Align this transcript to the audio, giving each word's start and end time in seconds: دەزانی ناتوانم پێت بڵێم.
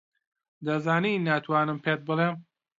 دەزانی 0.65 1.23
ناتوانم 1.27 1.77
پێت 1.85 1.99
بڵێم. 2.07 2.35